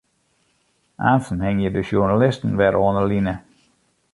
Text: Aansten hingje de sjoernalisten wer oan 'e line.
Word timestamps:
Aansten 1.07 1.43
hingje 1.47 1.71
de 1.75 1.81
sjoernalisten 1.85 2.55
wer 2.59 2.75
oan 2.85 2.97
'e 2.99 3.05
line. 3.09 3.35